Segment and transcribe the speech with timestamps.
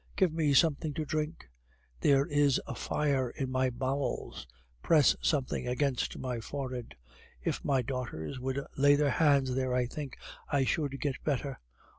[0.15, 1.47] Give me something to drink!
[1.99, 4.47] There is a fire in my bowels.
[4.81, 6.95] Press something against my forehead!
[7.43, 10.17] If my daughters would lay their hands there, I think
[10.51, 11.59] I should get better.